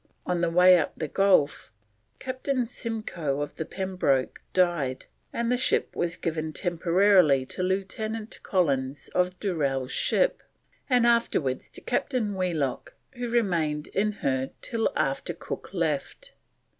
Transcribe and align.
On 0.25 0.41
the 0.41 0.49
way 0.49 0.79
up 0.79 0.93
the 0.97 1.07
Gulf, 1.07 1.71
Captain 2.17 2.65
Simcoe 2.65 3.39
of 3.39 3.55
the 3.57 3.65
Pembroke 3.65 4.41
died, 4.51 5.05
and 5.31 5.51
the 5.51 5.59
ship 5.59 5.95
was 5.95 6.17
given 6.17 6.53
temporarily 6.53 7.45
to 7.45 7.61
Lieutenant 7.61 8.39
Collins 8.41 9.09
of 9.13 9.39
Durell's 9.39 9.91
ship, 9.91 10.41
and 10.89 11.05
afterwards 11.05 11.69
to 11.69 11.81
Captain 11.81 12.33
Wheelock, 12.33 12.95
who 13.11 13.29
remained 13.29 13.89
in 13.89 14.11
her 14.25 14.49
till 14.63 14.91
after 14.95 15.35
Cook 15.35 15.71
left. 15.71 16.33